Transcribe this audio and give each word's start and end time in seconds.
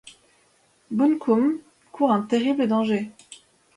Bunkum 0.89 1.59
court 1.91 2.11
un 2.11 2.23
terrible 2.23 2.67
danger. 2.67 3.11